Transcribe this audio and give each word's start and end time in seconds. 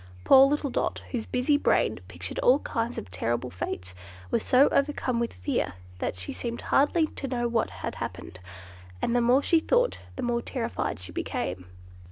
Poor 0.23 0.47
little 0.47 0.71
Dot, 0.71 1.03
whose 1.11 1.27
busy 1.27 1.57
brain 1.57 1.99
pictured 2.07 2.39
all 2.39 2.57
kinds 2.57 2.97
of 2.97 3.11
terrible 3.11 3.51
fates, 3.51 3.93
was 4.31 4.41
so 4.41 4.67
overcome 4.69 5.19
with 5.19 5.31
fear 5.31 5.73
that 5.99 6.15
she 6.15 6.33
seemed 6.33 6.61
hardly 6.61 7.05
to 7.05 7.27
know 7.27 7.47
what 7.47 7.69
had, 7.69 7.93
happened; 8.01 8.39
and 8.99 9.15
the 9.15 9.21
more 9.21 9.43
she 9.43 9.59
thought, 9.59 9.99
the 10.15 10.23
more 10.23 10.41
terrified 10.41 10.97
she 10.97 11.11
became. 11.11 11.67